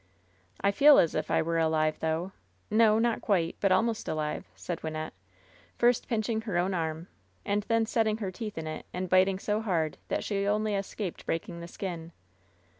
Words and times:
"I 0.61 0.71
feel 0.71 0.97
as 0.97 1.13
if 1.13 1.29
I 1.29 1.43
were 1.43 1.59
alive, 1.59 1.99
though. 1.99 2.31
No, 2.71 2.97
not 2.97 3.21
quite; 3.21 3.55
but 3.59 3.71
almost 3.71 4.07
alive," 4.07 4.47
said 4.55 4.81
Wynnette, 4.81 5.11
first 5.77 6.07
pinching 6.07 6.41
her 6.41 6.57
own 6.57 6.73
arm 6.73 7.07
and 7.45 7.61
then 7.67 7.85
setting 7.85 8.17
her 8.17 8.31
teeth 8.31 8.57
in 8.57 8.65
it, 8.65 8.87
and 8.95 9.07
biting 9.09 9.37
so 9.37 9.61
hard 9.61 9.99
that 10.07 10.23
she 10.23 10.47
only 10.47 10.73
escaped 10.73 11.27
breaking 11.27 11.59
the 11.61 11.67
skin. 11.67 12.13